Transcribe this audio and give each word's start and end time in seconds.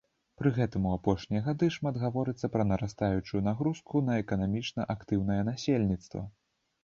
Пры 0.41 0.49
гэтым 0.53 0.85
у 0.91 0.93
апошнія 0.99 1.41
гады 1.47 1.67
шмат 1.75 1.99
гаворыцца 2.03 2.49
пра 2.55 2.63
нарастаючую 2.71 3.41
нагрузку 3.49 4.03
на 4.07 4.17
эканамічна 4.23 4.87
актыўнае 4.95 5.39
насельніцтва. 5.51 6.25